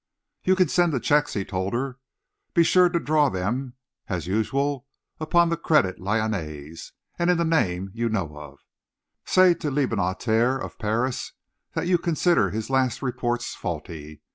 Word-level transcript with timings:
"You 0.43 0.55
can 0.55 0.67
send 0.67 0.93
the 0.93 0.99
checks," 0.99 1.35
he 1.35 1.45
told 1.45 1.75
her. 1.75 1.99
"Be 2.55 2.63
sure 2.63 2.89
that 2.89 2.97
you 2.97 3.05
draw 3.05 3.29
them, 3.29 3.75
as 4.07 4.25
usual, 4.25 4.87
upon 5.19 5.49
the 5.49 5.57
Credit 5.57 5.99
Lyonaise 5.99 6.91
and 7.19 7.29
in 7.29 7.37
the 7.37 7.45
name 7.45 7.91
you 7.93 8.09
know 8.09 8.35
of. 8.35 8.61
Say 9.25 9.53
to 9.53 9.69
Lebonaitre 9.69 10.57
of 10.59 10.79
Paris 10.79 11.33
that 11.73 11.85
you 11.85 11.99
consider 11.99 12.49
his 12.49 12.71
last 12.71 13.03
reports 13.03 13.53
faulty. 13.53 14.23